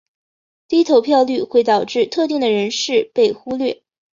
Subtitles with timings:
[0.67, 3.83] 低投票率会导致特定的人士被忽略。